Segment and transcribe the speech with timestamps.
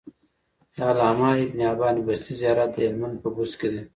[0.75, 3.69] د علامه ابن حبان بستي زيارت د هلمند په بست کی